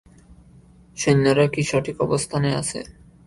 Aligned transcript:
সৈন্যরা 0.97 1.45
কি 1.53 1.61
সঠিক 1.63 1.97
অবস্থানে 2.01 2.49
আছে? 2.55 2.79